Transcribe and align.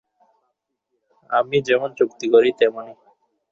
আমি 1.29 1.57
যেমন 1.61 1.89
চুক্তি 1.97 2.25
করি, 2.29 2.49
তেমনই। 2.59 2.95